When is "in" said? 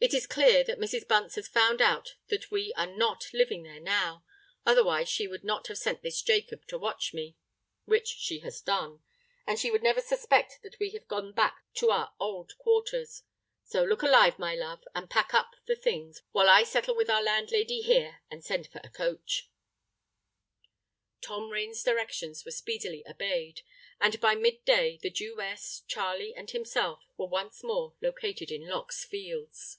28.52-28.68